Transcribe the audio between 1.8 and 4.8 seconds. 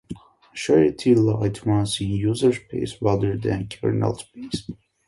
in user space rather than kernel space.